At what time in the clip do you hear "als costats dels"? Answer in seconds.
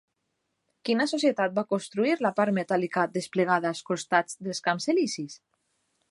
3.73-4.63